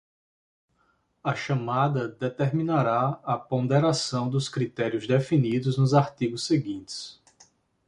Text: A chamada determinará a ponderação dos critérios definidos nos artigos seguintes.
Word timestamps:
A 1.23 1.35
chamada 1.35 2.07
determinará 2.07 3.19
a 3.23 3.37
ponderação 3.37 4.31
dos 4.31 4.49
critérios 4.49 5.05
definidos 5.05 5.77
nos 5.77 5.93
artigos 5.93 6.43
seguintes. 6.47 7.21